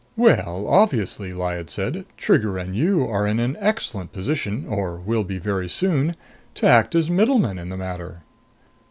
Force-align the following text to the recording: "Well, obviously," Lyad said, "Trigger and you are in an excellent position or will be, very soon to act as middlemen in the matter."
"Well, 0.17 0.65
obviously," 0.67 1.31
Lyad 1.31 1.69
said, 1.69 2.05
"Trigger 2.17 2.57
and 2.57 2.75
you 2.75 3.05
are 3.05 3.27
in 3.27 3.39
an 3.39 3.55
excellent 3.59 4.11
position 4.11 4.65
or 4.67 4.95
will 4.97 5.23
be, 5.23 5.37
very 5.37 5.69
soon 5.69 6.15
to 6.55 6.65
act 6.65 6.95
as 6.95 7.11
middlemen 7.11 7.59
in 7.59 7.69
the 7.69 7.77
matter." 7.77 8.23